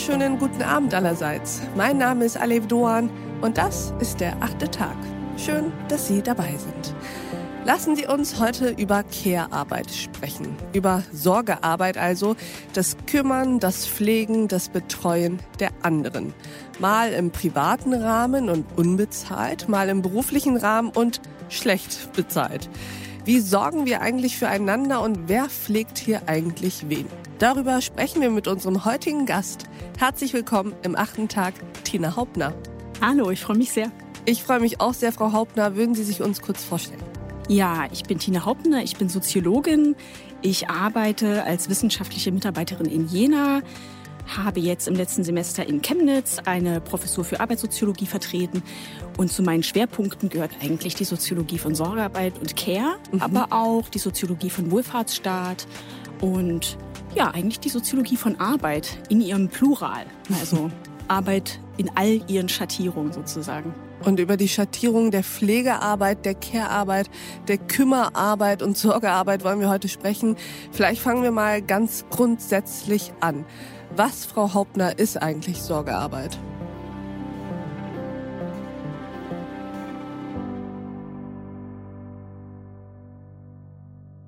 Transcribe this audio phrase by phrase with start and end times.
[0.00, 1.60] wunderschönen guten Abend allerseits.
[1.76, 3.10] Mein Name ist Alev Doan
[3.42, 4.96] und das ist der achte Tag.
[5.36, 6.94] Schön, dass Sie dabei sind.
[7.66, 10.56] Lassen Sie uns heute über Care-Arbeit sprechen.
[10.72, 12.34] Über Sorgearbeit also,
[12.72, 16.32] das Kümmern, das Pflegen, das Betreuen der anderen.
[16.78, 22.70] Mal im privaten Rahmen und unbezahlt, mal im beruflichen Rahmen und schlecht bezahlt.
[23.26, 27.04] Wie sorgen wir eigentlich füreinander und wer pflegt hier eigentlich wen?
[27.38, 29.64] Darüber sprechen wir mit unserem heutigen Gast.
[29.98, 31.52] Herzlich willkommen im achten Tag,
[31.84, 32.54] Tina Hauptner.
[33.02, 33.92] Hallo, ich freue mich sehr.
[34.24, 35.76] Ich freue mich auch sehr, Frau Hauptner.
[35.76, 37.02] Würden Sie sich uns kurz vorstellen?
[37.46, 39.96] Ja, ich bin Tina Hauptner, ich bin Soziologin.
[40.40, 43.60] Ich arbeite als wissenschaftliche Mitarbeiterin in Jena,
[44.36, 48.62] habe jetzt im letzten Semester in Chemnitz eine Professur für Arbeitssoziologie vertreten.
[49.16, 53.22] Und zu meinen Schwerpunkten gehört eigentlich die Soziologie von Sorgearbeit und Care, mhm.
[53.22, 55.66] aber auch die Soziologie von Wohlfahrtsstaat
[56.20, 56.78] und
[57.14, 60.06] ja, eigentlich die Soziologie von Arbeit in ihrem Plural.
[60.40, 60.70] Also
[61.08, 63.74] Arbeit in all ihren Schattierungen sozusagen.
[64.04, 67.10] Und über die Schattierung der Pflegearbeit, der Care-Arbeit,
[67.48, 70.36] der Kümmerarbeit und Sorgearbeit wollen wir heute sprechen.
[70.72, 73.44] Vielleicht fangen wir mal ganz grundsätzlich an.
[73.96, 76.38] Was, Frau Hauptner, ist eigentlich Sorgearbeit?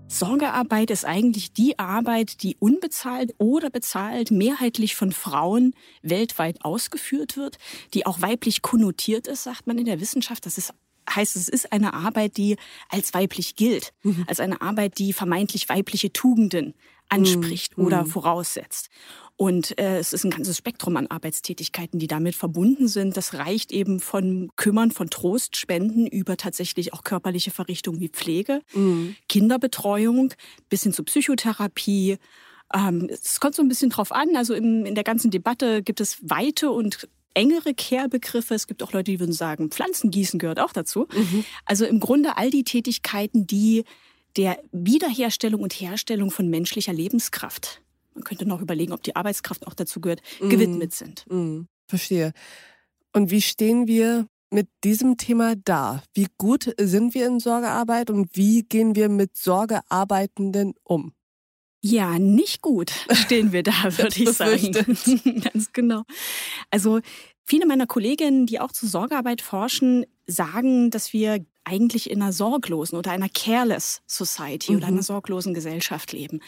[0.09, 7.59] Sorgearbeit ist eigentlich die Arbeit, die unbezahlt oder bezahlt mehrheitlich von Frauen weltweit ausgeführt wird,
[7.95, 10.45] die auch weiblich konnotiert ist, sagt man in der Wissenschaft.
[10.45, 10.75] Das ist
[11.11, 12.57] heißt, es ist eine Arbeit, die
[12.89, 14.25] als weiblich gilt, mhm.
[14.29, 16.75] als eine Arbeit, die vermeintlich weibliche Tugenden
[17.09, 17.87] anspricht mhm.
[17.87, 18.89] oder voraussetzt.
[19.37, 23.17] Und äh, es ist ein ganzes Spektrum an Arbeitstätigkeiten, die damit verbunden sind.
[23.17, 29.17] Das reicht eben von Kümmern, von Trostspenden über tatsächlich auch körperliche Verrichtungen wie Pflege, mhm.
[29.29, 30.35] Kinderbetreuung
[30.69, 32.19] bis hin zu Psychotherapie.
[32.75, 34.37] Ähm, es kommt so ein bisschen drauf an.
[34.37, 38.55] Also im, in der ganzen Debatte gibt es weite und engere Care-Begriffe.
[38.55, 41.09] Es gibt auch Leute, die würden sagen, Pflanzengießen gehört auch dazu.
[41.13, 41.45] Mhm.
[41.65, 43.85] Also im Grunde all die Tätigkeiten, die
[44.37, 47.83] der Wiederherstellung und Herstellung von menschlicher Lebenskraft
[48.15, 50.49] man könnte noch überlegen, ob die Arbeitskraft auch dazu gehört, mm.
[50.49, 51.25] gewidmet sind.
[51.31, 51.63] Mm.
[51.87, 52.33] Verstehe.
[53.13, 56.03] Und wie stehen wir mit diesem Thema da?
[56.15, 61.13] Wie gut sind wir in Sorgearbeit und wie gehen wir mit Sorgearbeitenden um?
[61.85, 64.73] Ja, nicht gut stehen wir da, würde ich sagen.
[65.53, 66.03] Ganz genau.
[66.71, 67.01] Also
[67.45, 72.99] viele meiner Kolleginnen, die auch zur Sorgearbeit forschen, sagen, dass wir eigentlich in einer sorglosen
[72.99, 74.79] oder einer careless Society mhm.
[74.79, 76.41] oder einer sorglosen Gesellschaft leben.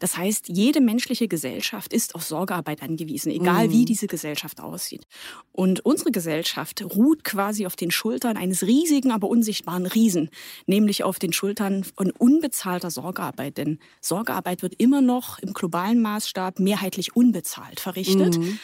[0.00, 3.72] Das heißt, jede menschliche Gesellschaft ist auf Sorgearbeit angewiesen, egal mhm.
[3.72, 5.06] wie diese Gesellschaft aussieht.
[5.52, 10.30] Und unsere Gesellschaft ruht quasi auf den Schultern eines riesigen, aber unsichtbaren Riesen,
[10.66, 13.58] nämlich auf den Schultern von unbezahlter Sorgearbeit.
[13.58, 18.38] Denn Sorgearbeit wird immer noch im globalen Maßstab mehrheitlich unbezahlt verrichtet.
[18.38, 18.58] Mhm.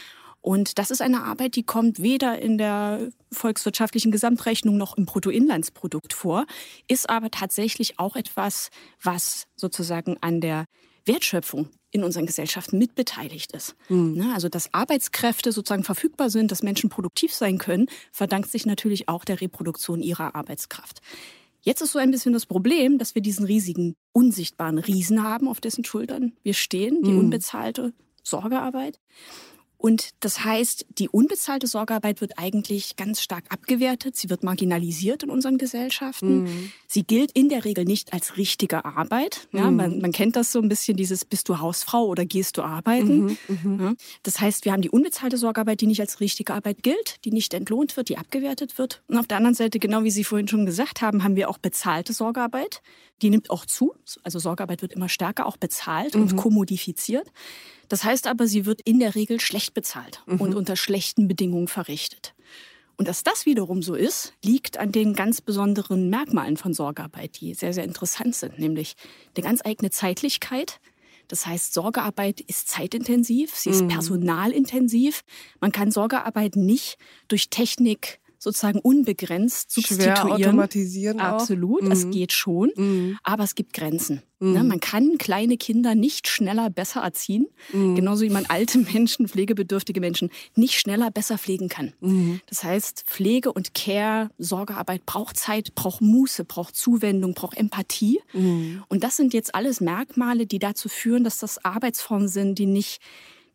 [0.48, 6.14] Und das ist eine Arbeit, die kommt weder in der volkswirtschaftlichen Gesamtrechnung noch im Bruttoinlandsprodukt
[6.14, 6.46] vor,
[6.86, 8.70] ist aber tatsächlich auch etwas,
[9.02, 10.64] was sozusagen an der
[11.04, 13.76] Wertschöpfung in unseren Gesellschaften mitbeteiligt ist.
[13.90, 14.32] Mhm.
[14.34, 19.26] Also, dass Arbeitskräfte sozusagen verfügbar sind, dass Menschen produktiv sein können, verdankt sich natürlich auch
[19.26, 21.02] der Reproduktion ihrer Arbeitskraft.
[21.60, 25.60] Jetzt ist so ein bisschen das Problem, dass wir diesen riesigen, unsichtbaren Riesen haben, auf
[25.60, 27.18] dessen Schultern wir stehen, die mhm.
[27.18, 27.92] unbezahlte
[28.22, 28.98] Sorgearbeit.
[29.80, 34.16] Und das heißt, die unbezahlte Sorgearbeit wird eigentlich ganz stark abgewertet.
[34.16, 36.42] Sie wird marginalisiert in unseren Gesellschaften.
[36.42, 36.72] Mhm.
[36.88, 39.46] Sie gilt in der Regel nicht als richtige Arbeit.
[39.52, 39.76] Ja, mhm.
[39.76, 43.24] man, man, kennt das so ein bisschen, dieses bist du Hausfrau oder gehst du arbeiten.
[43.24, 43.80] Mhm, mhm.
[43.80, 43.94] Ja,
[44.24, 47.54] das heißt, wir haben die unbezahlte Sorgearbeit, die nicht als richtige Arbeit gilt, die nicht
[47.54, 49.04] entlohnt wird, die abgewertet wird.
[49.06, 51.58] Und auf der anderen Seite, genau wie Sie vorhin schon gesagt haben, haben wir auch
[51.58, 52.82] bezahlte Sorgearbeit.
[53.22, 53.94] Die nimmt auch zu.
[54.24, 56.36] Also Sorgearbeit wird immer stärker auch bezahlt und mhm.
[56.36, 57.28] kommodifiziert.
[57.88, 60.40] Das heißt aber, sie wird in der Regel schlecht bezahlt mhm.
[60.40, 62.34] und unter schlechten Bedingungen verrichtet.
[62.96, 67.54] Und dass das wiederum so ist, liegt an den ganz besonderen Merkmalen von Sorgearbeit, die
[67.54, 68.96] sehr, sehr interessant sind, nämlich
[69.36, 70.80] eine ganz eigene Zeitlichkeit.
[71.28, 73.88] Das heißt, Sorgearbeit ist zeitintensiv, sie ist mhm.
[73.88, 75.22] personalintensiv.
[75.60, 76.98] Man kann Sorgearbeit nicht
[77.28, 80.16] durch Technik sozusagen unbegrenzt substituieren.
[80.16, 81.24] Schwer automatisieren auch.
[81.24, 81.92] Absolut, mhm.
[81.92, 83.18] es geht schon, mhm.
[83.22, 84.22] aber es gibt Grenzen.
[84.40, 84.52] Mhm.
[84.52, 84.64] Ne?
[84.64, 87.96] Man kann kleine Kinder nicht schneller besser erziehen, mhm.
[87.96, 91.92] genauso wie man alte Menschen, pflegebedürftige Menschen nicht schneller besser pflegen kann.
[92.00, 92.40] Mhm.
[92.46, 98.20] Das heißt, Pflege und Care, Sorgearbeit braucht Zeit, braucht Muße, braucht Zuwendung, braucht Empathie.
[98.32, 98.84] Mhm.
[98.88, 103.00] Und das sind jetzt alles Merkmale, die dazu führen, dass das Arbeitsformen sind, die nicht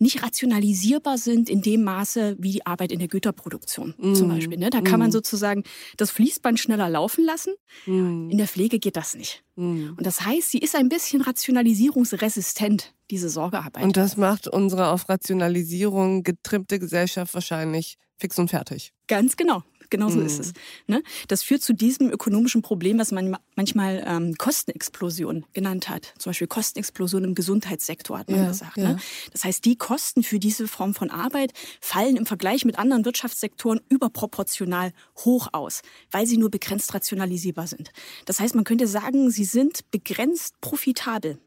[0.03, 4.13] nicht rationalisierbar sind in dem Maße wie die Arbeit in der Güterproduktion mm.
[4.13, 4.59] zum Beispiel.
[4.59, 4.69] Ne?
[4.69, 5.13] Da kann man mm.
[5.13, 5.63] sozusagen
[5.97, 7.53] das Fließband schneller laufen lassen.
[7.87, 8.29] Mm.
[8.29, 9.43] In der Pflege geht das nicht.
[9.55, 9.93] Mm.
[9.97, 13.83] Und das heißt, sie ist ein bisschen rationalisierungsresistent, diese Sorgearbeit.
[13.83, 18.93] Und das macht unsere auf Rationalisierung getrimmte Gesellschaft wahrscheinlich fix und fertig.
[19.07, 19.63] Ganz genau.
[19.93, 20.25] Genau so mhm.
[20.25, 20.53] ist es.
[20.87, 21.03] Ne?
[21.27, 26.15] Das führt zu diesem ökonomischen Problem, was man manchmal ähm, Kostenexplosion genannt hat.
[26.17, 28.77] Zum Beispiel Kostenexplosion im Gesundheitssektor hat man ja, gesagt.
[28.77, 28.83] Ne?
[28.83, 28.89] Ja.
[28.93, 28.99] Ne?
[29.31, 33.81] Das heißt, die Kosten für diese Form von Arbeit fallen im Vergleich mit anderen Wirtschaftssektoren
[33.87, 37.91] überproportional hoch aus, weil sie nur begrenzt rationalisierbar sind.
[38.25, 41.37] Das heißt, man könnte sagen, sie sind begrenzt profitabel.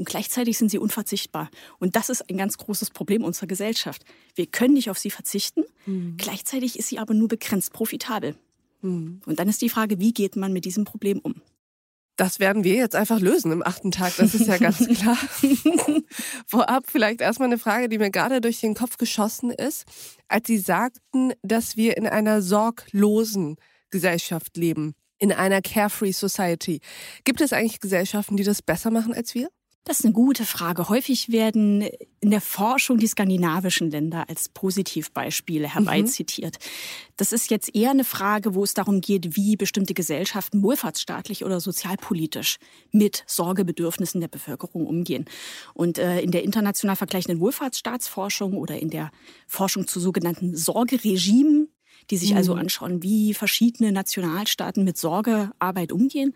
[0.00, 1.50] Und gleichzeitig sind sie unverzichtbar.
[1.78, 4.02] Und das ist ein ganz großes Problem unserer Gesellschaft.
[4.34, 6.16] Wir können nicht auf sie verzichten, mhm.
[6.16, 8.34] gleichzeitig ist sie aber nur begrenzt profitabel.
[8.80, 9.20] Mhm.
[9.26, 11.42] Und dann ist die Frage, wie geht man mit diesem Problem um?
[12.16, 15.18] Das werden wir jetzt einfach lösen im achten Tag, das ist ja ganz klar.
[16.46, 19.84] Vorab vielleicht erstmal eine Frage, die mir gerade durch den Kopf geschossen ist.
[20.28, 23.56] Als Sie sagten, dass wir in einer sorglosen
[23.90, 26.80] Gesellschaft leben, in einer carefree Society,
[27.24, 29.50] gibt es eigentlich Gesellschaften, die das besser machen als wir?
[29.84, 30.90] Das ist eine gute Frage.
[30.90, 31.88] Häufig werden
[32.20, 35.72] in der Forschung die skandinavischen Länder als Positivbeispiele mhm.
[35.72, 36.58] herbeizitiert.
[36.60, 37.10] Mhm.
[37.16, 41.60] Das ist jetzt eher eine Frage, wo es darum geht, wie bestimmte Gesellschaften wohlfahrtsstaatlich oder
[41.60, 42.58] sozialpolitisch
[42.92, 45.24] mit Sorgebedürfnissen der Bevölkerung umgehen.
[45.72, 49.10] Und äh, in der international vergleichenden Wohlfahrtsstaatsforschung oder in der
[49.46, 51.68] Forschung zu sogenannten Sorgeregimen,
[52.10, 52.58] die sich also mhm.
[52.58, 56.34] also anschauen, wie verschiedene Nationalstaaten mit Sorgearbeit umgehen,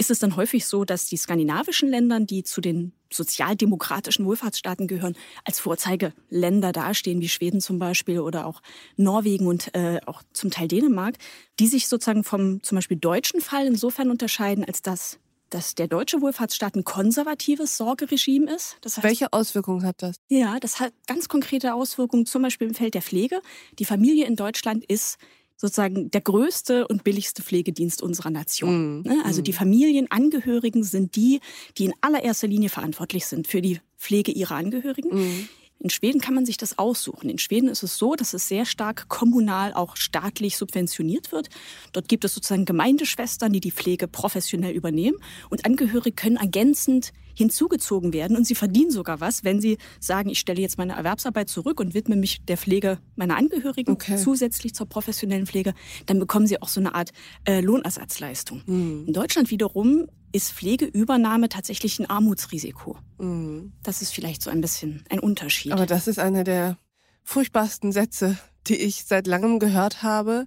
[0.00, 5.14] ist es dann häufig so, dass die skandinavischen Länder, die zu den sozialdemokratischen Wohlfahrtsstaaten gehören,
[5.44, 8.62] als Vorzeigeländer dastehen, wie Schweden zum Beispiel oder auch
[8.96, 11.16] Norwegen und äh, auch zum Teil Dänemark,
[11.58, 15.18] die sich sozusagen vom zum Beispiel deutschen Fall insofern unterscheiden, als dass
[15.50, 18.76] dass der deutsche Wohlfahrtsstaat ein konservatives Sorgeregime ist.
[18.82, 20.14] Das heißt, Welche Auswirkungen hat das?
[20.28, 23.42] Ja, das hat ganz konkrete Auswirkungen, zum Beispiel im Feld der Pflege.
[23.80, 25.18] Die Familie in Deutschland ist
[25.60, 29.02] sozusagen der größte und billigste Pflegedienst unserer Nation.
[29.02, 29.20] Mm.
[29.24, 29.56] Also die mm.
[29.56, 31.40] Familienangehörigen sind die,
[31.76, 35.10] die in allererster Linie verantwortlich sind für die Pflege ihrer Angehörigen.
[35.10, 35.48] Mm.
[35.80, 37.28] In Schweden kann man sich das aussuchen.
[37.28, 41.50] In Schweden ist es so, dass es sehr stark kommunal, auch staatlich subventioniert wird.
[41.92, 45.18] Dort gibt es sozusagen Gemeindeschwestern, die die Pflege professionell übernehmen
[45.50, 50.38] und Angehörige können ergänzend hinzugezogen werden und sie verdienen sogar was, wenn sie sagen, ich
[50.38, 54.16] stelle jetzt meine Erwerbsarbeit zurück und widme mich der Pflege meiner Angehörigen okay.
[54.16, 55.74] zusätzlich zur professionellen Pflege,
[56.06, 57.10] dann bekommen sie auch so eine Art
[57.44, 58.62] äh, Lohnersatzleistung.
[58.66, 59.04] Mhm.
[59.06, 62.96] In Deutschland wiederum ist Pflegeübernahme tatsächlich ein Armutsrisiko.
[63.18, 63.72] Mhm.
[63.82, 65.72] Das ist vielleicht so ein bisschen ein Unterschied.
[65.72, 66.78] Aber das ist einer der
[67.24, 70.46] furchtbarsten Sätze, die ich seit langem gehört habe.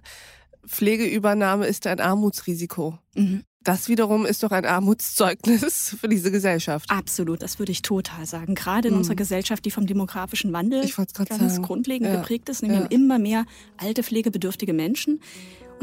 [0.66, 2.98] Pflegeübernahme ist ein Armutsrisiko.
[3.14, 3.44] Mhm.
[3.64, 6.90] Das wiederum ist doch ein Armutszeugnis für diese Gesellschaft.
[6.90, 8.54] Absolut, das würde ich total sagen.
[8.54, 8.98] Gerade in mhm.
[8.98, 11.62] unserer Gesellschaft, die vom demografischen Wandel ganz sagen.
[11.62, 12.16] grundlegend ja.
[12.16, 12.62] geprägt ist.
[12.62, 12.86] Wir ja.
[12.86, 13.46] immer mehr
[13.78, 15.20] alte, pflegebedürftige Menschen.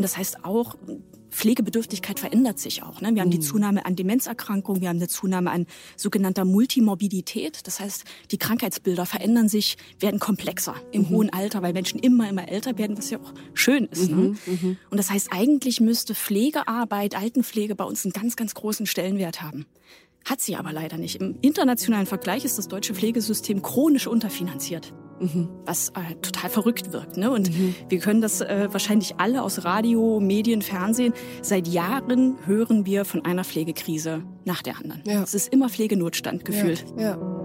[0.01, 0.75] Und das heißt auch,
[1.29, 3.01] Pflegebedürftigkeit verändert sich auch.
[3.01, 3.13] Ne?
[3.13, 3.43] Wir haben die mhm.
[3.43, 7.67] Zunahme an Demenzerkrankungen, wir haben eine Zunahme an sogenannter Multimorbidität.
[7.67, 11.09] Das heißt, die Krankheitsbilder verändern sich, werden komplexer im mhm.
[11.09, 14.09] hohen Alter, weil Menschen immer, immer älter werden, was ja auch schön ist.
[14.09, 14.15] Ne?
[14.15, 14.57] Mhm.
[14.63, 14.77] Ne?
[14.89, 19.67] Und das heißt, eigentlich müsste Pflegearbeit, Altenpflege bei uns einen ganz, ganz großen Stellenwert haben.
[20.25, 21.21] Hat sie aber leider nicht.
[21.21, 24.93] Im internationalen Vergleich ist das deutsche Pflegesystem chronisch unterfinanziert.
[25.19, 25.49] Mhm.
[25.65, 27.17] Was äh, total verrückt wirkt.
[27.17, 27.29] Ne?
[27.29, 27.75] Und mhm.
[27.89, 31.13] wir können das äh, wahrscheinlich alle aus Radio, Medien, Fernsehen.
[31.43, 35.03] Seit Jahren hören wir von einer Pflegekrise nach der anderen.
[35.05, 35.21] Ja.
[35.21, 36.85] Es ist immer Pflegenotstand gefühlt.
[36.97, 37.11] Ja.
[37.11, 37.40] ja.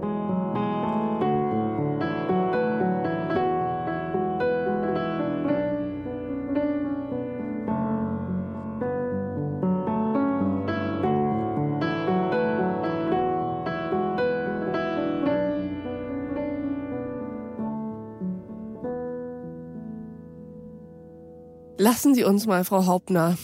[21.79, 23.37] Lassen Sie uns mal, Frau Hauptner,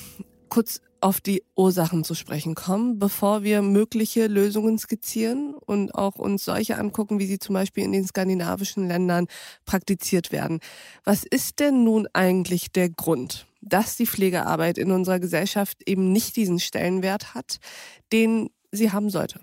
[0.49, 6.43] kurz auf die Ursachen zu sprechen kommen, bevor wir mögliche Lösungen skizzieren und auch uns
[6.43, 9.27] solche angucken, wie sie zum Beispiel in den skandinavischen Ländern
[9.65, 10.61] praktiziert werden.
[11.03, 16.35] Was ist denn nun eigentlich der Grund, dass die Pflegearbeit in unserer Gesellschaft eben nicht
[16.35, 17.59] diesen Stellenwert hat,
[18.11, 19.41] den sie haben sollte?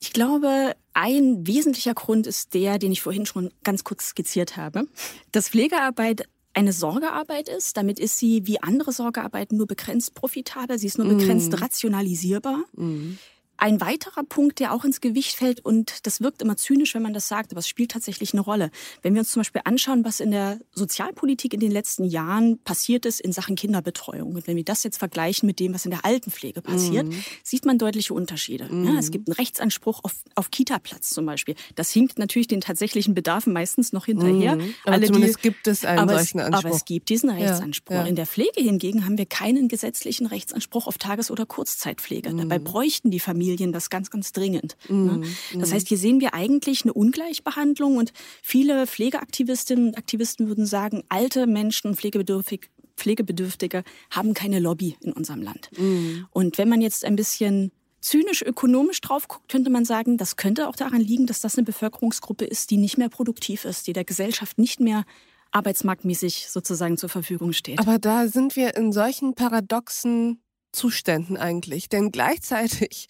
[0.00, 4.86] Ich glaube, ein wesentlicher Grund ist der, den ich vorhin schon ganz kurz skizziert habe,
[5.32, 7.76] dass Pflegearbeit eine Sorgearbeit ist.
[7.76, 10.78] Damit ist sie wie andere Sorgearbeiten nur begrenzt profitabel.
[10.78, 11.56] Sie ist nur begrenzt mm.
[11.56, 12.64] rationalisierbar.
[12.74, 13.18] Mm.
[13.62, 17.12] Ein weiterer Punkt, der auch ins Gewicht fällt, und das wirkt immer zynisch, wenn man
[17.12, 18.72] das sagt, aber es spielt tatsächlich eine Rolle.
[19.02, 23.06] Wenn wir uns zum Beispiel anschauen, was in der Sozialpolitik in den letzten Jahren passiert
[23.06, 26.04] ist in Sachen Kinderbetreuung, und wenn wir das jetzt vergleichen mit dem, was in der
[26.04, 27.24] Altenpflege passiert, mhm.
[27.44, 28.64] sieht man deutliche Unterschiede.
[28.64, 28.84] Mhm.
[28.84, 31.54] Ja, es gibt einen Rechtsanspruch auf, auf Kita-Platz zum Beispiel.
[31.76, 34.56] Das hinkt natürlich den tatsächlichen Bedarfen meistens noch hinterher.
[34.56, 34.74] Mhm.
[34.82, 36.64] Aber Alle, zumindest die, gibt es einen solchen es, Anspruch.
[36.64, 37.94] Aber es gibt diesen Rechtsanspruch.
[37.94, 38.08] Ja, ja.
[38.08, 42.34] In der Pflege hingegen haben wir keinen gesetzlichen Rechtsanspruch auf Tages- oder Kurzzeitpflege.
[42.34, 42.64] Dabei mhm.
[42.64, 44.76] bräuchten die Familien Familien das ganz, ganz dringend.
[44.88, 44.94] Ne?
[44.94, 45.60] Mhm.
[45.60, 45.74] Das mhm.
[45.74, 51.46] heißt, hier sehen wir eigentlich eine Ungleichbehandlung und viele Pflegeaktivistinnen und Aktivisten würden sagen, alte
[51.46, 55.70] Menschen, pflegebedürftig, Pflegebedürftige haben keine Lobby in unserem Land.
[55.76, 56.26] Mhm.
[56.30, 60.68] Und wenn man jetzt ein bisschen zynisch ökonomisch drauf guckt, könnte man sagen, das könnte
[60.68, 64.04] auch daran liegen, dass das eine Bevölkerungsgruppe ist, die nicht mehr produktiv ist, die der
[64.04, 65.04] Gesellschaft nicht mehr
[65.52, 67.78] arbeitsmarktmäßig sozusagen zur Verfügung steht.
[67.78, 70.40] Aber da sind wir in solchen paradoxen
[70.72, 71.88] Zuständen eigentlich.
[71.88, 73.06] Denn gleichzeitig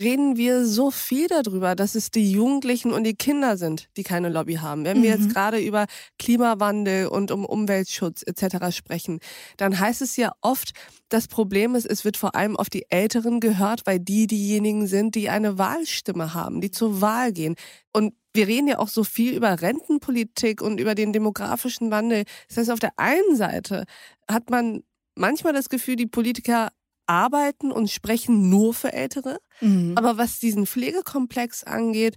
[0.00, 4.28] reden wir so viel darüber, dass es die Jugendlichen und die Kinder sind, die keine
[4.28, 4.84] Lobby haben.
[4.84, 5.32] Wenn wir jetzt mhm.
[5.32, 5.86] gerade über
[6.18, 8.76] Klimawandel und um Umweltschutz etc.
[8.76, 9.20] sprechen,
[9.56, 10.72] dann heißt es ja oft,
[11.08, 15.14] das Problem ist, es wird vor allem auf die Älteren gehört, weil die diejenigen sind,
[15.14, 17.54] die eine Wahlstimme haben, die zur Wahl gehen.
[17.92, 22.24] Und wir reden ja auch so viel über Rentenpolitik und über den demografischen Wandel.
[22.48, 23.84] Das heißt, auf der einen Seite
[24.28, 24.82] hat man
[25.14, 26.70] manchmal das Gefühl, die Politiker
[27.06, 29.38] arbeiten und sprechen nur für Ältere.
[29.60, 29.92] Mhm.
[29.96, 32.16] Aber was diesen Pflegekomplex angeht,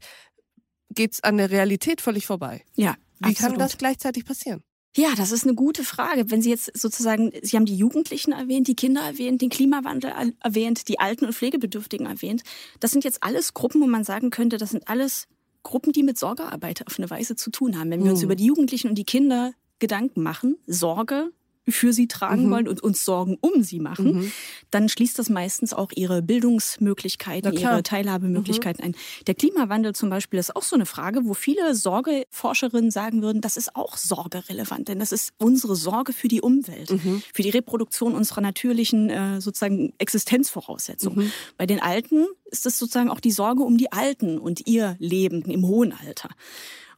[0.89, 2.63] geht es an der Realität völlig vorbei.
[2.75, 2.96] Ja.
[3.20, 3.51] Wie absolut.
[3.51, 4.63] kann das gleichzeitig passieren?
[4.96, 6.32] Ja, das ist eine gute Frage.
[6.32, 10.88] Wenn Sie jetzt sozusagen, Sie haben die Jugendlichen erwähnt, die Kinder erwähnt, den Klimawandel erwähnt,
[10.88, 12.41] die Alten- und Pflegebedürftigen erwähnt.
[12.79, 15.27] Das sind jetzt alles Gruppen, wo man sagen könnte, das sind alles
[15.62, 17.91] Gruppen, die mit Sorgearbeit auf eine Weise zu tun haben.
[17.91, 21.32] Wenn wir uns über die Jugendlichen und die Kinder Gedanken machen, Sorge
[21.69, 22.51] für sie tragen mhm.
[22.51, 24.31] wollen und uns Sorgen um sie machen, mhm.
[24.71, 28.93] dann schließt das meistens auch ihre Bildungsmöglichkeiten, ihre Teilhabemöglichkeiten mhm.
[28.93, 28.95] ein.
[29.27, 33.57] Der Klimawandel zum Beispiel ist auch so eine Frage, wo viele Sorgeforscherinnen sagen würden, das
[33.57, 37.21] ist auch sorgerelevant, denn das ist unsere Sorge für die Umwelt, mhm.
[37.33, 41.25] für die Reproduktion unserer natürlichen äh, sozusagen Existenzvoraussetzungen.
[41.25, 41.31] Mhm.
[41.57, 45.41] Bei den Alten ist es sozusagen auch die Sorge um die Alten und ihr Leben
[45.43, 46.29] im hohen Alter.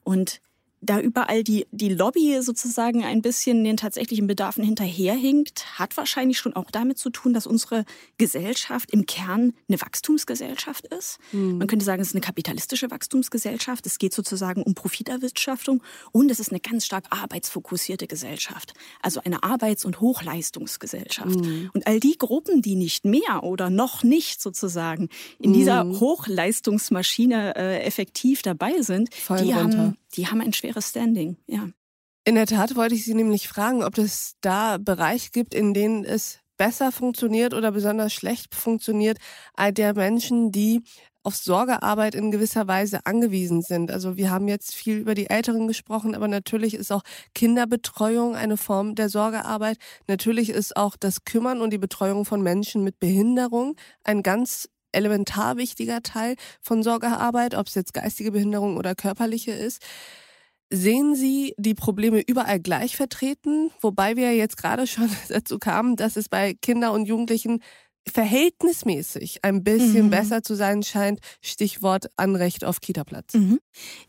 [0.04, 0.42] Und
[0.82, 6.56] da überall die, die Lobby sozusagen ein bisschen den tatsächlichen Bedarfen hinterherhinkt, hat wahrscheinlich schon
[6.56, 7.86] auch damit zu tun, dass unsere
[8.18, 11.20] Gesellschaft im Kern eine Wachstumsgesellschaft ist.
[11.32, 11.58] Mhm.
[11.58, 13.86] Man könnte sagen, es ist eine kapitalistische Wachstumsgesellschaft.
[13.86, 18.74] Es geht sozusagen um Profiterwirtschaftung und es ist eine ganz stark arbeitsfokussierte Gesellschaft.
[19.02, 21.40] Also eine Arbeits- und Hochleistungsgesellschaft.
[21.40, 21.72] Mhm.
[21.74, 25.10] Und all die Gruppen, die nicht mehr oder noch nicht sozusagen
[25.40, 25.54] in mhm.
[25.56, 29.78] dieser Hochleistungsmaschine äh, effektiv dabei sind, Fallen die runter.
[29.78, 31.70] haben die haben ein schweres Standing, ja.
[32.26, 36.06] In der Tat wollte ich Sie nämlich fragen, ob es da Bereiche gibt, in denen
[36.06, 39.18] es besser funktioniert oder besonders schlecht funktioniert,
[39.72, 40.84] der Menschen, die
[41.24, 43.92] auf Sorgearbeit in gewisser Weise angewiesen sind.
[43.92, 47.02] Also wir haben jetzt viel über die Älteren gesprochen, aber natürlich ist auch
[47.34, 49.78] Kinderbetreuung eine Form der Sorgearbeit.
[50.08, 55.58] Natürlich ist auch das Kümmern und die Betreuung von Menschen mit Behinderung ein ganz elementar
[55.58, 59.82] wichtiger Teil von Sorgearbeit, ob es jetzt geistige Behinderung oder körperliche ist.
[60.72, 63.72] Sehen Sie die Probleme überall gleich vertreten?
[63.82, 67.64] Wobei wir jetzt gerade schon dazu kamen, dass es bei Kindern und Jugendlichen
[68.08, 70.10] verhältnismäßig ein bisschen mhm.
[70.10, 71.20] besser zu sein scheint.
[71.42, 73.34] Stichwort Anrecht auf Kitaplatz.
[73.34, 73.60] Mhm.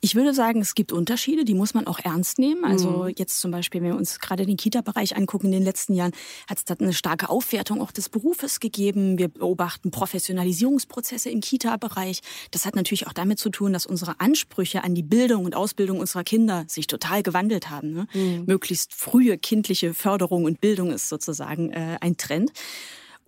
[0.01, 2.65] Ich würde sagen, es gibt Unterschiede, die muss man auch ernst nehmen.
[2.65, 3.15] Also mhm.
[3.17, 6.13] jetzt zum Beispiel, wenn wir uns gerade den Kita-Bereich angucken, in den letzten Jahren
[6.49, 9.19] hat es da eine starke Aufwertung auch des Berufes gegeben.
[9.19, 12.21] Wir beobachten Professionalisierungsprozesse im Kita-Bereich.
[12.51, 16.01] Das hat natürlich auch damit zu tun, dass unsere Ansprüche an die Bildung und Ausbildung
[16.01, 17.93] unserer Kinder sich total gewandelt haben.
[17.93, 18.07] Ne?
[18.15, 18.45] Mhm.
[18.47, 22.53] Möglichst frühe kindliche Förderung und Bildung ist sozusagen äh, ein Trend.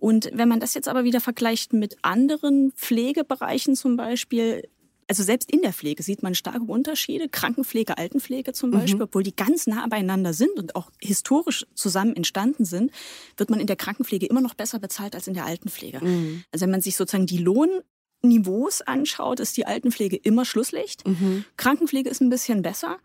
[0.03, 4.67] Und wenn man das jetzt aber wieder vergleicht mit anderen Pflegebereichen zum Beispiel,
[5.07, 7.29] also selbst in der Pflege sieht man starke Unterschiede.
[7.29, 8.73] Krankenpflege, Altenpflege zum mhm.
[8.73, 9.03] Beispiel, mhm.
[9.03, 12.91] obwohl die ganz nah beieinander sind und auch historisch zusammen entstanden sind,
[13.37, 16.03] wird man in der Krankenpflege immer noch besser bezahlt als in der Altenpflege.
[16.03, 16.43] Mhm.
[16.51, 21.07] Also wenn man sich sozusagen die Lohnniveaus anschaut, ist die Altenpflege immer Schlusslicht.
[21.07, 21.45] Mhm.
[21.55, 22.97] Krankenpflege ist ein bisschen besser.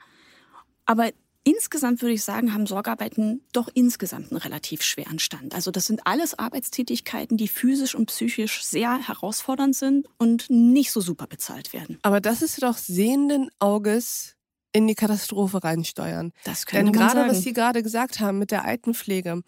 [0.85, 1.13] Aber
[1.49, 5.55] Insgesamt würde ich sagen, haben Sorgearbeiten doch insgesamt einen relativ schweren Stand.
[5.55, 11.01] Also das sind alles Arbeitstätigkeiten, die physisch und psychisch sehr herausfordernd sind und nicht so
[11.01, 11.99] super bezahlt werden.
[12.03, 14.37] Aber das ist doch sehenden Auges
[14.73, 16.33] in die Katastrophe reinsteuern.
[16.45, 17.31] Das können Denn gerade, sagen.
[17.31, 19.41] was Sie gerade gesagt haben mit der Altenpflege,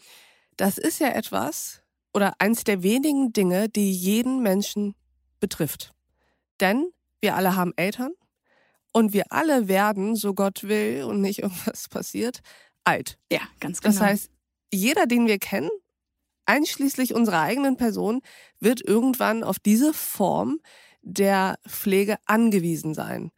[0.56, 1.82] das ist ja etwas
[2.14, 4.94] oder eins der wenigen Dinge, die jeden Menschen
[5.38, 5.92] betrifft.
[6.60, 8.12] Denn wir alle haben Eltern,
[8.92, 12.40] und wir alle werden, so Gott will und nicht irgendwas passiert,
[12.84, 13.18] alt.
[13.32, 13.92] Ja, ganz genau.
[13.94, 14.30] Das heißt,
[14.72, 15.70] jeder, den wir kennen,
[16.46, 18.20] einschließlich unserer eigenen Person,
[18.58, 20.58] wird irgendwann auf diese Form
[21.02, 23.30] der Pflege angewiesen sein.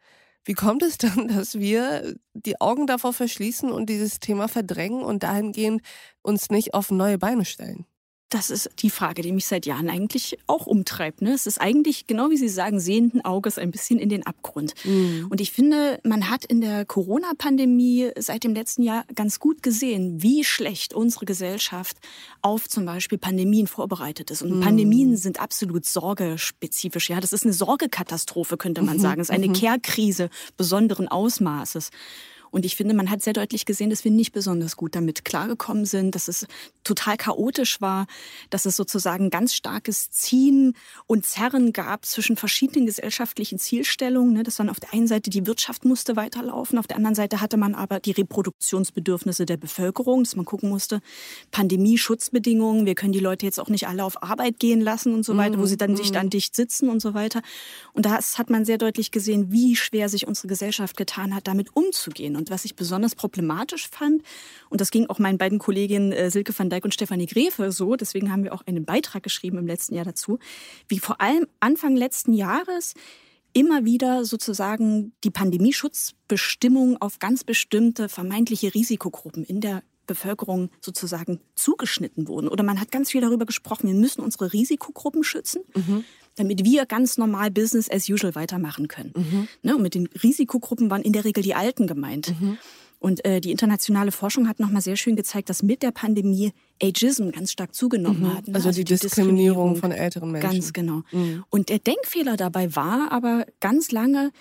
[0.45, 5.23] Wie kommt es dann, dass wir die Augen davor verschließen und dieses Thema verdrängen und
[5.23, 5.81] dahingehend
[6.21, 7.85] uns nicht auf neue Beine stellen?
[8.33, 11.21] Das ist die Frage, die mich seit Jahren eigentlich auch umtreibt.
[11.21, 11.33] Ne?
[11.33, 14.73] Es ist eigentlich, genau wie Sie sagen, sehenden Auges ein bisschen in den Abgrund.
[14.85, 15.27] Mhm.
[15.29, 20.23] Und ich finde, man hat in der Corona-Pandemie seit dem letzten Jahr ganz gut gesehen,
[20.23, 21.97] wie schlecht unsere Gesellschaft
[22.41, 24.41] auf zum Beispiel Pandemien vorbereitet ist.
[24.41, 24.61] Und mhm.
[24.61, 27.11] Pandemien sind absolut sorgespezifisch.
[27.11, 29.01] Ja, das ist eine Sorgekatastrophe, könnte man mhm.
[29.01, 29.21] sagen.
[29.21, 29.53] Es ist eine mhm.
[29.53, 31.91] Kehrkrise besonderen Ausmaßes.
[32.53, 35.85] Und ich finde, man hat sehr deutlich gesehen, dass wir nicht besonders gut damit klargekommen
[35.85, 36.45] sind, dass es
[36.83, 38.05] total chaotisch war,
[38.51, 40.75] dass es sozusagen ganz starkes Ziehen
[41.07, 44.33] und Zerren gab zwischen verschiedenen gesellschaftlichen Zielstellungen.
[44.33, 44.43] Ne?
[44.43, 47.57] Das waren auf der einen Seite die Wirtschaft musste weiterlaufen, auf der anderen Seite hatte
[47.57, 51.01] man aber die Reproduktionsbedürfnisse der Bevölkerung, dass man gucken musste,
[51.49, 55.25] Pandemie, Schutzbedingungen, wir können die Leute jetzt auch nicht alle auf Arbeit gehen lassen und
[55.25, 57.41] so weiter, wo sie dann dicht an dicht sitzen und so weiter.
[57.93, 61.75] Und da hat man sehr deutlich gesehen, wie schwer sich unsere Gesellschaft getan hat, damit
[61.75, 62.35] umzugehen.
[62.35, 64.23] Und was ich besonders problematisch fand,
[64.69, 67.95] und das ging auch meinen beiden Kolleginnen äh, Silke van Dijk und Stefanie Grefe so,
[67.95, 70.39] deswegen haben wir auch einen Beitrag geschrieben im letzten Jahr dazu,
[70.87, 72.93] wie vor allem Anfang letzten Jahres
[73.53, 82.27] immer wieder sozusagen die Pandemieschutzbestimmungen auf ganz bestimmte vermeintliche Risikogruppen in der Bevölkerung sozusagen zugeschnitten
[82.27, 82.49] wurden.
[82.49, 86.03] Oder man hat ganz viel darüber gesprochen, wir müssen unsere Risikogruppen schützen, mhm.
[86.35, 89.13] Damit wir ganz normal Business as usual weitermachen können.
[89.15, 89.47] Mhm.
[89.61, 92.39] Ne, und mit den Risikogruppen waren in der Regel die Alten gemeint.
[92.39, 92.57] Mhm.
[92.99, 97.31] Und äh, die internationale Forschung hat nochmal sehr schön gezeigt, dass mit der Pandemie Ageism
[97.31, 98.33] ganz stark zugenommen mhm.
[98.33, 98.47] hat.
[98.47, 98.55] Ne?
[98.55, 100.51] Also, also, die, die Diskriminierung, Diskriminierung, von älteren Menschen.
[100.51, 101.01] Ganz genau.
[101.11, 101.43] Mhm.
[101.49, 104.31] Und der Denkfehler dabei war aber ganz lange,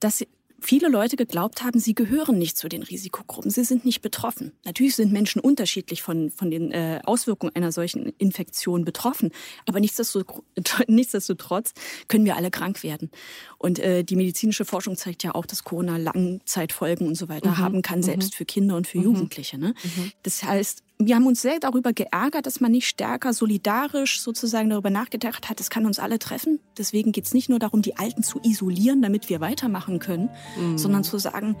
[0.00, 0.24] dass
[0.60, 4.52] viele Leute geglaubt haben, sie gehören nicht zu den Risikogruppen, sie sind nicht betroffen.
[4.64, 9.30] Natürlich sind Menschen unterschiedlich von, von den äh, Auswirkungen einer solchen Infektion betroffen,
[9.66, 9.80] aber
[10.88, 11.72] nichtsdestotrotz
[12.08, 13.10] können wir alle krank werden.
[13.58, 17.58] Und äh, die medizinische Forschung zeigt ja auch, dass Corona Langzeitfolgen und so weiter mhm.
[17.58, 18.36] haben kann, selbst mhm.
[18.36, 19.04] für Kinder und für mhm.
[19.04, 19.58] Jugendliche.
[19.58, 19.74] Ne?
[19.82, 20.12] Mhm.
[20.22, 24.90] Das heißt, wir haben uns sehr darüber geärgert, dass man nicht stärker solidarisch sozusagen darüber
[24.90, 26.58] nachgedacht hat, es kann uns alle treffen.
[26.76, 30.28] Deswegen geht es nicht nur darum, die Alten zu isolieren, damit wir weitermachen können,
[30.58, 30.76] mhm.
[30.76, 31.56] sondern zu sagen,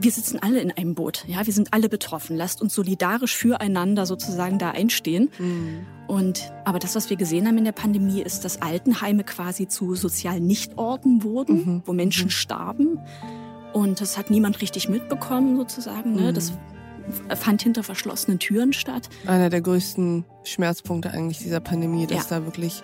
[0.00, 2.36] wir sitzen alle in einem Boot, ja, wir sind alle betroffen.
[2.36, 5.30] Lasst uns solidarisch füreinander sozusagen da einstehen.
[5.38, 5.86] Mhm.
[6.06, 9.94] Und aber das, was wir gesehen haben in der Pandemie, ist, dass Altenheime quasi zu
[9.94, 11.82] sozialen Nichtorten wurden, mhm.
[11.84, 12.30] wo Menschen mhm.
[12.30, 13.00] starben.
[13.72, 16.14] Und das hat niemand richtig mitbekommen, sozusagen.
[16.14, 16.32] Ne?
[16.32, 16.52] Das
[17.36, 19.08] fand hinter verschlossenen Türen statt.
[19.26, 22.38] Einer der größten Schmerzpunkte eigentlich dieser Pandemie, dass ja.
[22.38, 22.82] da wirklich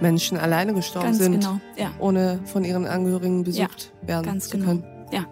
[0.00, 1.60] Menschen alleine gestorben Ganz sind, genau.
[1.76, 1.90] ja.
[1.98, 4.08] ohne von ihren Angehörigen besucht ja.
[4.08, 4.66] werden Ganz zu genau.
[4.66, 4.84] können.
[5.12, 5.26] Ja.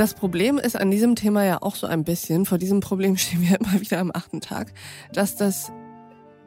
[0.00, 3.42] Das Problem ist an diesem Thema ja auch so ein bisschen, vor diesem Problem stehen
[3.42, 4.72] wir immer wieder am achten Tag,
[5.12, 5.70] dass das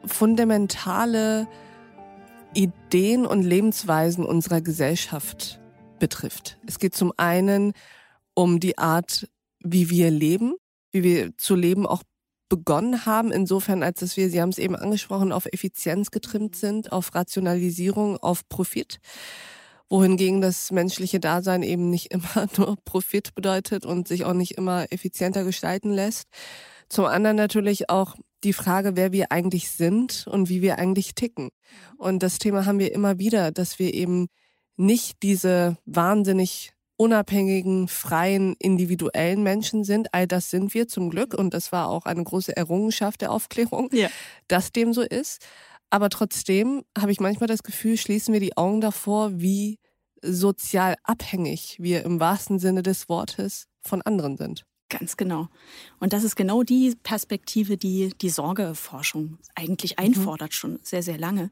[0.04, 1.46] fundamentale
[2.52, 5.60] Ideen und Lebensweisen unserer Gesellschaft
[6.00, 6.58] betrifft.
[6.66, 7.74] Es geht zum einen
[8.34, 9.28] um die Art,
[9.60, 10.56] wie wir leben,
[10.90, 12.02] wie wir zu leben auch
[12.48, 16.90] begonnen haben, insofern als dass wir, Sie haben es eben angesprochen, auf Effizienz getrimmt sind,
[16.90, 18.98] auf Rationalisierung, auf Profit
[19.94, 24.86] wohingegen das menschliche Dasein eben nicht immer nur Profit bedeutet und sich auch nicht immer
[24.90, 26.26] effizienter gestalten lässt.
[26.88, 31.50] Zum anderen natürlich auch die Frage, wer wir eigentlich sind und wie wir eigentlich ticken.
[31.96, 34.26] Und das Thema haben wir immer wieder, dass wir eben
[34.76, 40.12] nicht diese wahnsinnig unabhängigen, freien, individuellen Menschen sind.
[40.12, 43.90] All das sind wir zum Glück und das war auch eine große Errungenschaft der Aufklärung,
[43.92, 44.08] ja.
[44.48, 45.46] dass dem so ist.
[45.88, 49.78] Aber trotzdem habe ich manchmal das Gefühl, schließen wir die Augen davor, wie
[50.24, 54.64] sozial abhängig wir im wahrsten Sinne des Wortes von anderen sind.
[54.90, 55.48] Ganz genau.
[55.98, 60.04] Und das ist genau die Perspektive, die die Sorgeforschung eigentlich mhm.
[60.04, 60.54] einfordert, mhm.
[60.54, 61.50] schon sehr, sehr lange.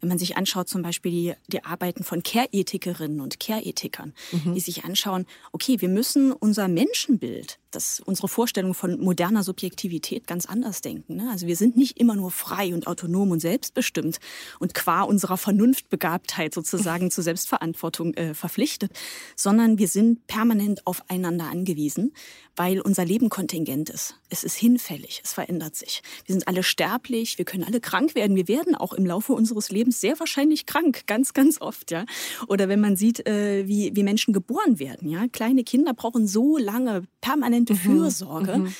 [0.00, 4.54] Wenn man sich anschaut, zum Beispiel die, die Arbeiten von Care-Ethikerinnen und Care-Ethikern, mhm.
[4.54, 10.46] die sich anschauen, okay, wir müssen unser Menschenbild das unsere Vorstellung von moderner Subjektivität ganz
[10.46, 11.16] anders denken.
[11.16, 11.28] Ne?
[11.30, 14.18] Also wir sind nicht immer nur frei und autonom und selbstbestimmt
[14.58, 18.92] und qua unserer Vernunftbegabtheit sozusagen zur Selbstverantwortung äh, verpflichtet,
[19.36, 22.12] sondern wir sind permanent aufeinander angewiesen,
[22.56, 24.16] weil unser Leben kontingent ist.
[24.28, 26.02] Es ist hinfällig, es verändert sich.
[26.26, 28.36] Wir sind alle sterblich, wir können alle krank werden.
[28.36, 31.90] Wir werden auch im Laufe unseres Lebens sehr wahrscheinlich krank, ganz, ganz oft.
[31.90, 32.04] Ja?
[32.48, 35.08] Oder wenn man sieht, äh, wie, wie Menschen geboren werden.
[35.08, 35.26] Ja?
[35.28, 37.78] Kleine Kinder brauchen so lange permanent permanente mhm.
[37.78, 38.58] Fürsorge.
[38.58, 38.74] Mhm.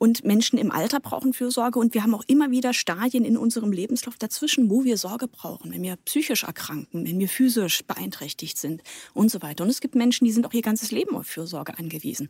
[0.00, 1.80] Und Menschen im Alter brauchen Fürsorge.
[1.80, 5.72] Und wir haben auch immer wieder Stadien in unserem Lebenslauf dazwischen, wo wir Sorge brauchen.
[5.72, 9.64] Wenn wir psychisch erkranken, wenn wir physisch beeinträchtigt sind und so weiter.
[9.64, 12.28] Und es gibt Menschen, die sind auch ihr ganzes Leben auf Fürsorge angewiesen.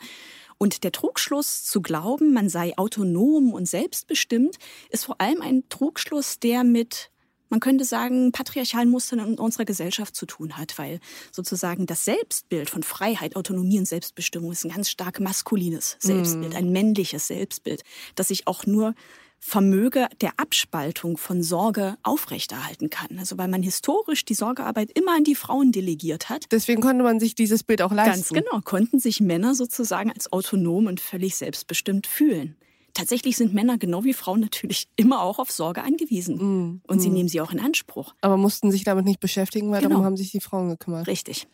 [0.56, 4.56] Und der Trugschluss zu glauben, man sei autonom und selbstbestimmt,
[4.88, 7.10] ist vor allem ein Trugschluss, der mit
[7.48, 11.00] man könnte sagen, patriarchalen Mustern in unserer Gesellschaft zu tun hat, weil
[11.32, 16.56] sozusagen das Selbstbild von Freiheit, Autonomie und Selbstbestimmung ist ein ganz stark maskulines Selbstbild, mm.
[16.56, 17.82] ein männliches Selbstbild,
[18.14, 18.94] das sich auch nur
[19.40, 23.18] Vermöge der Abspaltung von Sorge aufrechterhalten kann.
[23.18, 26.46] Also weil man historisch die Sorgearbeit immer an die Frauen delegiert hat.
[26.50, 28.34] Deswegen konnte man sich dieses Bild auch leisten.
[28.34, 32.56] Ganz genau, konnten sich Männer sozusagen als autonom und völlig selbstbestimmt fühlen
[32.94, 36.36] tatsächlich sind Männer genau wie Frauen natürlich immer auch auf Sorge angewiesen.
[36.36, 37.12] Mm, und sie mm.
[37.12, 38.14] nehmen sie auch in Anspruch.
[38.20, 39.90] Aber mussten sich damit nicht beschäftigen, weil genau.
[39.90, 41.06] darum haben sich die Frauen gekümmert.
[41.06, 41.46] Richtig.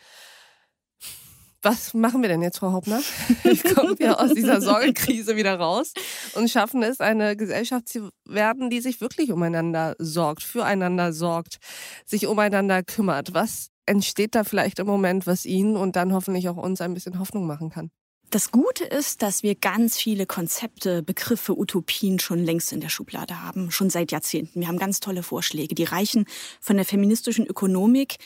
[1.64, 3.01] Was machen wir denn jetzt, Frau Hauptner?
[3.42, 5.94] Wie kommen wir aus dieser Sorgenkrise wieder raus
[6.35, 11.57] und schaffen es, eine Gesellschaft zu werden, die sich wirklich umeinander sorgt, füreinander sorgt,
[12.05, 13.33] sich umeinander kümmert?
[13.33, 17.18] Was entsteht da vielleicht im Moment, was Ihnen und dann hoffentlich auch uns ein bisschen
[17.18, 17.90] Hoffnung machen kann?
[18.35, 23.40] Das Gute ist, dass wir ganz viele Konzepte, Begriffe, Utopien schon längst in der Schublade
[23.40, 24.59] haben, schon seit Jahrzehnten.
[24.59, 26.25] Wir haben ganz tolle Vorschläge, die reichen
[26.61, 28.16] von der feministischen Ökonomik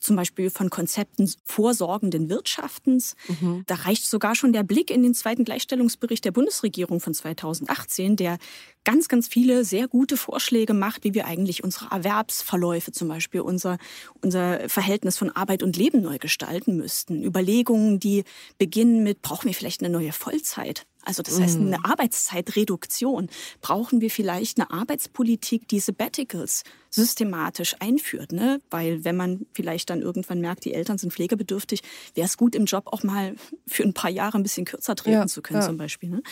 [0.00, 3.14] zum Beispiel von Konzepten vorsorgenden Wirtschaftens.
[3.28, 3.62] Mhm.
[3.66, 8.38] Da reicht sogar schon der Blick in den zweiten Gleichstellungsbericht der Bundesregierung von 2018, der
[8.84, 13.78] ganz, ganz viele sehr gute Vorschläge macht, wie wir eigentlich unsere Erwerbsverläufe, zum Beispiel unser,
[14.22, 17.22] unser Verhältnis von Arbeit und Leben neu gestalten müssten.
[17.22, 18.24] Überlegungen, die
[18.58, 20.86] beginnen mit, brauchen wir vielleicht eine neue Vollzeit?
[21.04, 21.84] Also das heißt eine mhm.
[21.84, 23.28] Arbeitszeitreduktion.
[23.60, 28.60] Brauchen wir vielleicht eine Arbeitspolitik, die Sabbaticals systematisch einführt, ne?
[28.70, 31.82] Weil wenn man vielleicht dann irgendwann merkt, die Eltern sind pflegebedürftig,
[32.14, 33.34] wäre es gut im Job auch mal
[33.66, 35.66] für ein paar Jahre ein bisschen kürzer treten ja, zu können ja.
[35.66, 36.08] zum Beispiel.
[36.08, 36.22] Ne?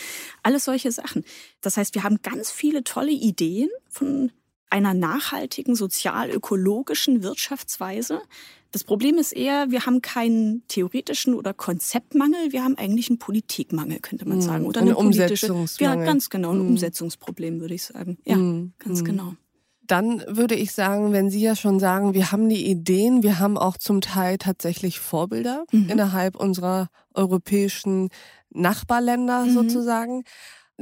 [0.42, 1.24] Alles solche Sachen.
[1.60, 4.32] Das heißt, wir haben ganz viele tolle Ideen von
[4.72, 8.22] einer nachhaltigen, sozial-ökologischen Wirtschaftsweise.
[8.70, 14.00] Das Problem ist eher, wir haben keinen theoretischen oder Konzeptmangel, wir haben eigentlich einen Politikmangel,
[14.00, 14.66] könnte man hm, sagen.
[14.66, 15.98] Oder eine, eine Umsetzungsmangel.
[15.98, 16.68] Ja, ganz genau, ein mm.
[16.68, 18.16] Umsetzungsproblem, würde ich sagen.
[18.24, 18.72] Ja, mm.
[18.78, 19.04] ganz mm.
[19.04, 19.34] genau.
[19.86, 23.58] Dann würde ich sagen, wenn Sie ja schon sagen, wir haben die Ideen, wir haben
[23.58, 25.90] auch zum Teil tatsächlich Vorbilder mhm.
[25.90, 28.08] innerhalb unserer europäischen
[28.48, 29.52] Nachbarländer mhm.
[29.52, 30.24] sozusagen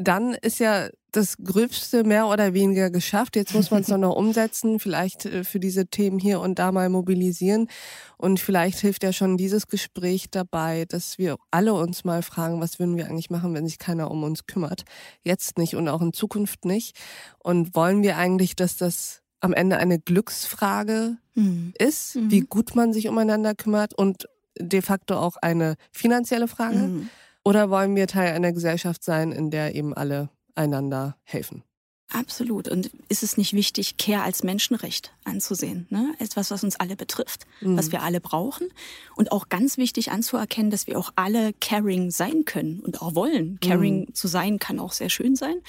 [0.00, 3.36] dann ist ja das Gröbste mehr oder weniger geschafft.
[3.36, 6.88] Jetzt muss man es noch umsetzen, vielleicht äh, für diese Themen hier und da mal
[6.88, 7.68] mobilisieren.
[8.16, 12.78] Und vielleicht hilft ja schon dieses Gespräch dabei, dass wir alle uns mal fragen, was
[12.78, 14.84] würden wir eigentlich machen, wenn sich keiner um uns kümmert?
[15.22, 16.96] Jetzt nicht und auch in Zukunft nicht.
[17.38, 21.72] Und wollen wir eigentlich, dass das am Ende eine Glücksfrage mhm.
[21.78, 22.30] ist, mhm.
[22.30, 26.76] wie gut man sich umeinander kümmert und de facto auch eine finanzielle Frage?
[26.76, 27.10] Mhm.
[27.44, 31.64] Oder wollen wir Teil einer Gesellschaft sein, in der eben alle einander helfen?
[32.12, 32.68] Absolut.
[32.68, 35.86] Und ist es nicht wichtig, Care als Menschenrecht anzusehen?
[35.90, 36.12] Ne?
[36.18, 37.78] Etwas, was uns alle betrifft, mhm.
[37.78, 38.68] was wir alle brauchen.
[39.14, 43.60] Und auch ganz wichtig anzuerkennen, dass wir auch alle caring sein können und auch wollen.
[43.60, 44.14] Caring mhm.
[44.14, 45.60] zu sein kann auch sehr schön sein.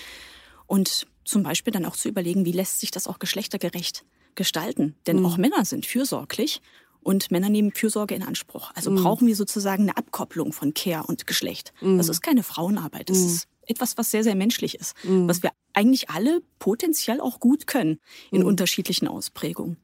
[0.65, 4.03] Und zum Beispiel dann auch zu überlegen, wie lässt sich das auch geschlechtergerecht
[4.33, 4.95] gestalten?
[5.05, 5.25] Denn mhm.
[5.27, 6.61] auch Männer sind fürsorglich
[7.03, 8.71] und Männer nehmen Fürsorge in Anspruch.
[8.75, 8.95] Also mm.
[8.95, 11.73] brauchen wir sozusagen eine Abkopplung von Care und Geschlecht.
[11.81, 11.97] Mm.
[11.97, 13.09] Das ist keine Frauenarbeit.
[13.09, 13.25] Das mm.
[13.25, 14.93] ist etwas, was sehr, sehr menschlich ist.
[15.03, 15.27] Mm.
[15.27, 17.99] Was wir eigentlich alle potenziell auch gut können
[18.31, 18.45] in mm.
[18.45, 19.77] unterschiedlichen Ausprägungen.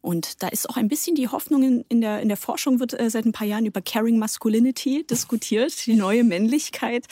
[0.00, 2.98] Und da ist auch ein bisschen die Hoffnung in, in, der, in der Forschung wird
[2.98, 7.06] äh, seit ein paar Jahren über Caring Masculinity diskutiert, die neue Männlichkeit.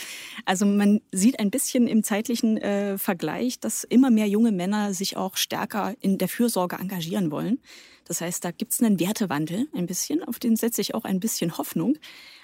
[0.44, 5.16] Also man sieht ein bisschen im zeitlichen äh, Vergleich, dass immer mehr junge Männer sich
[5.16, 7.60] auch stärker in der Fürsorge engagieren wollen.
[8.06, 11.20] Das heißt, da gibt es einen Wertewandel ein bisschen, auf den setze ich auch ein
[11.20, 11.98] bisschen Hoffnung.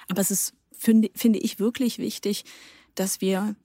[0.09, 2.45] Aber es ist, finde, finde ich, wirklich wichtig,
[2.95, 3.57] dass wir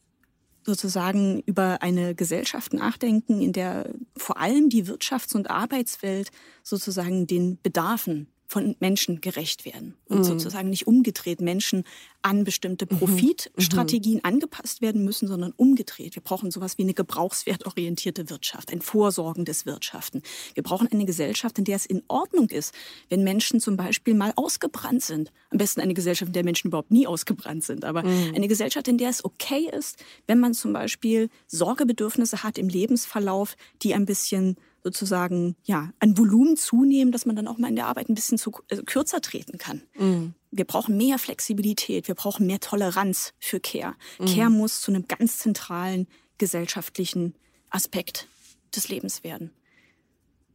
[0.65, 6.29] sozusagen über eine Gesellschaft nachdenken, in der vor allem die Wirtschafts- und Arbeitswelt
[6.61, 10.23] sozusagen den Bedarfen von Menschen gerecht werden und mhm.
[10.23, 11.83] sozusagen nicht umgedreht Menschen
[12.27, 12.99] an bestimmte mhm.
[12.99, 14.21] Profitstrategien mhm.
[14.23, 16.15] angepasst werden müssen, sondern umgedreht.
[16.15, 20.21] Wir brauchen sowas wie eine gebrauchswertorientierte Wirtschaft, ein vorsorgendes Wirtschaften.
[20.53, 22.73] Wir brauchen eine Gesellschaft, in der es in Ordnung ist,
[23.07, 25.31] wenn Menschen zum Beispiel mal ausgebrannt sind.
[25.51, 28.33] Am besten eine Gesellschaft, in der Menschen überhaupt nie ausgebrannt sind, aber mhm.
[28.35, 33.55] eine Gesellschaft, in der es okay ist, wenn man zum Beispiel Sorgebedürfnisse hat im Lebensverlauf,
[33.81, 37.87] die ein bisschen sozusagen ja an Volumen zunehmen, dass man dann auch mal in der
[37.87, 39.83] Arbeit ein bisschen zu, äh, kürzer treten kann.
[39.97, 40.33] Mhm.
[40.51, 43.95] Wir brauchen mehr Flexibilität, wir brauchen mehr Toleranz für Care.
[44.19, 44.25] Mhm.
[44.25, 46.07] Care muss zu einem ganz zentralen
[46.37, 47.35] gesellschaftlichen
[47.69, 48.27] Aspekt
[48.75, 49.51] des Lebens werden.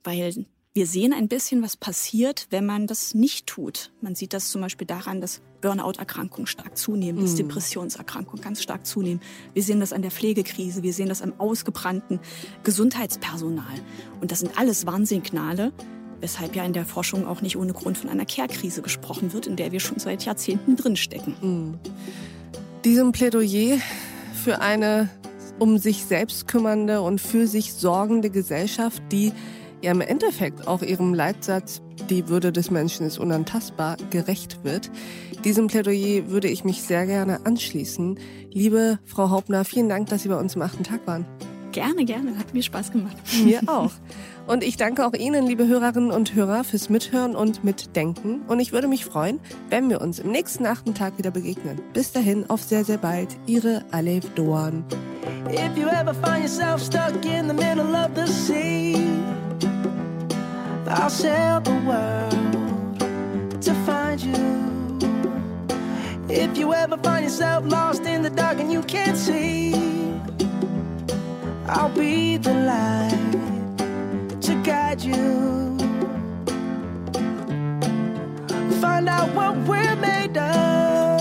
[0.05, 3.93] Weil wir sehen ein bisschen, was passiert, wenn man das nicht tut.
[4.01, 7.49] Man sieht das zum Beispiel daran, dass Burnout-Erkrankungen stark zunehmen, dass mhm.
[7.49, 9.21] Depressionserkrankungen ganz stark zunehmen.
[9.53, 12.21] Wir sehen das an der Pflegekrise, wir sehen das am ausgebrannten
[12.65, 13.81] Gesundheitspersonal.
[14.23, 15.75] Und das sind alles Warnsignale,
[16.23, 19.57] weshalb ja in der Forschung auch nicht ohne Grund von einer Care-Krise gesprochen wird, in
[19.57, 21.35] der wir schon seit Jahrzehnten drinstecken.
[21.43, 21.79] Mhm.
[22.85, 23.79] Diesem Plädoyer
[24.43, 25.11] für eine
[25.59, 29.33] um sich selbst kümmernde und für sich sorgende Gesellschaft, die
[29.83, 34.91] ja im Endeffekt auch ihrem Leitsatz, die Würde des Menschen ist unantastbar, gerecht wird.
[35.45, 38.19] Diesem Plädoyer würde ich mich sehr gerne anschließen.
[38.51, 41.27] Liebe Frau Hauptner, vielen Dank, dass Sie bei uns im achten Tag waren.
[41.73, 42.39] Gerne, gerne.
[42.39, 43.17] Hat mir Spaß gemacht.
[43.45, 43.91] Mir auch.
[44.47, 48.43] Und ich danke auch Ihnen, liebe Hörerinnen und Hörer, fürs Mithören und Mitdenken.
[48.49, 51.81] Und ich würde mich freuen, wenn wir uns im nächsten achten Tag wieder begegnen.
[51.93, 53.29] Bis dahin, auf sehr, sehr bald.
[53.47, 54.85] Ihre Alef Doan.
[55.51, 58.97] If you ever find yourself stuck in the middle of the sea
[60.95, 63.01] I'll sail the world
[63.63, 64.99] to find you.
[66.29, 69.73] If you ever find yourself lost in the dark and you can't see,
[71.75, 73.39] I'll be the light
[74.43, 75.79] to guide you.
[78.79, 81.21] Find out what we're made of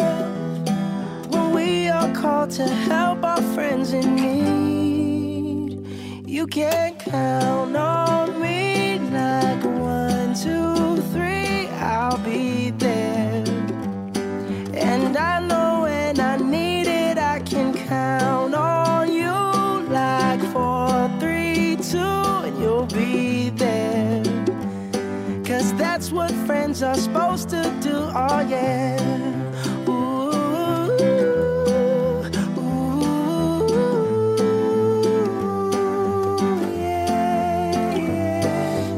[1.31, 5.87] when we are called to help our friends in need.
[6.27, 10.80] You can count on me like one, two,
[26.83, 28.97] are supposed to do, oh yeah.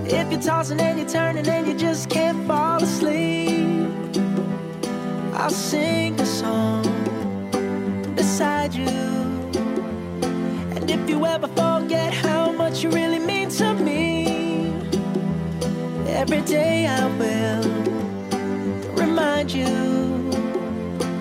[0.09, 3.89] Yeah if you're tossing and you're turning and you just can't fall asleep.
[5.33, 6.83] I'll sing a song
[8.15, 8.85] beside you.
[10.75, 13.42] And if you ever forget how much you really mean
[16.23, 17.63] every day I will
[18.95, 19.67] remind you.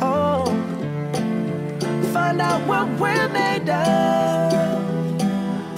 [0.01, 0.45] Oh,
[2.13, 4.53] find out what we're made of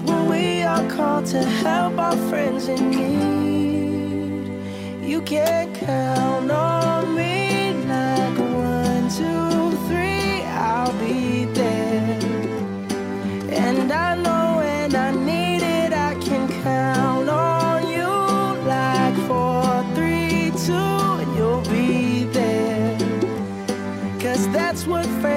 [0.06, 4.44] when we are called to help our friends in need
[5.08, 7.43] you can count on me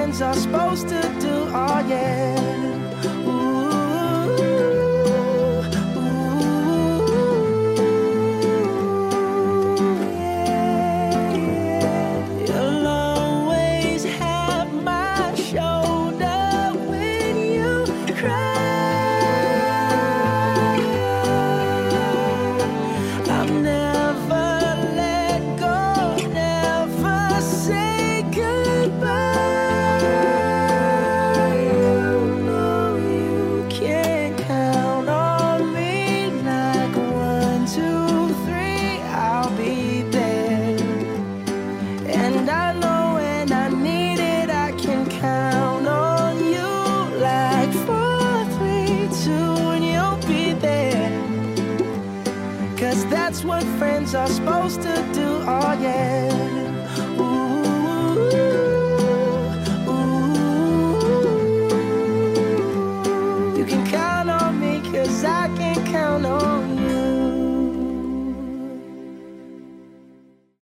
[0.08, 2.57] friends are supposed to do, oh yeah.